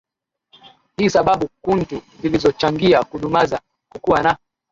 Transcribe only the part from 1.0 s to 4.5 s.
Sababu kuntu zilizochangia kudumaza kukua na